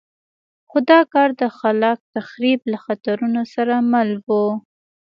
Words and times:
خو 0.69 0.77
دا 0.89 0.99
کار 1.13 1.29
د 1.41 1.43
خلاق 1.57 1.99
تخریب 2.15 2.59
له 2.71 2.77
خطرونو 2.85 3.41
سره 3.53 3.75
مل 3.91 4.09
وو. 4.25 4.45